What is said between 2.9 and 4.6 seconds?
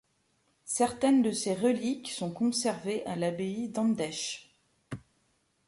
à l'abbaye d'Andechs.